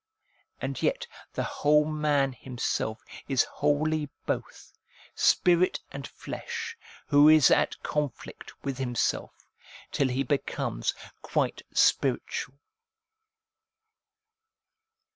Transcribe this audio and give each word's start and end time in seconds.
And 0.59 0.81
yet 0.81 1.05
the 1.33 1.43
whole 1.43 1.85
man 1.85 2.33
himself 2.33 3.03
is 3.27 3.43
wholly 3.43 4.09
both, 4.25 4.73
spirit 5.13 5.79
and 5.91 6.07
flesh, 6.07 6.75
who 7.05 7.29
is 7.29 7.51
at 7.51 7.83
conflict 7.83 8.51
with 8.63 8.79
himself, 8.79 9.45
till 9.91 10.07
he 10.07 10.23
becomes 10.23 10.95
quite 11.21 11.61
spiritual. 11.71 12.55